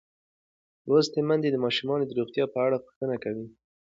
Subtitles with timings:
[0.87, 3.45] لوستې میندې د ماشومانو د روغتیا په اړه پوښتنې کوي.